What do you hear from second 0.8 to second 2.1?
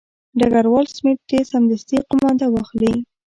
سمیت دې سمدستي